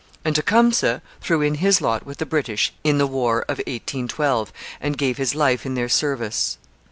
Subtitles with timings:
[0.25, 4.97] And Tecumseh threw in his lot with the British in the War of 1812 and
[4.97, 6.57] gave his life in their service.